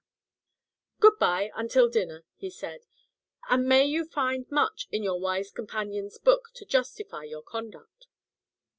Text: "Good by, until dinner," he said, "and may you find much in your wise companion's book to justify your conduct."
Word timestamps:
"Good 0.99 1.19
by, 1.19 1.51
until 1.55 1.87
dinner," 1.87 2.23
he 2.35 2.49
said, 2.49 2.87
"and 3.51 3.67
may 3.67 3.85
you 3.85 4.03
find 4.03 4.47
much 4.49 4.87
in 4.91 5.03
your 5.03 5.19
wise 5.19 5.51
companion's 5.51 6.17
book 6.17 6.45
to 6.55 6.65
justify 6.65 7.21
your 7.23 7.43
conduct." 7.43 8.07